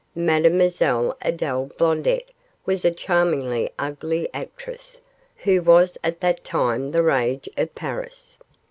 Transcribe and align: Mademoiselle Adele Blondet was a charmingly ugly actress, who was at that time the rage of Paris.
Mademoiselle 0.15 1.15
Adele 1.21 1.69
Blondet 1.77 2.31
was 2.65 2.83
a 2.83 2.89
charmingly 2.89 3.69
ugly 3.77 4.27
actress, 4.33 4.99
who 5.37 5.61
was 5.61 5.95
at 6.03 6.19
that 6.21 6.43
time 6.43 6.89
the 6.89 7.03
rage 7.03 7.47
of 7.55 7.75
Paris. 7.75 8.39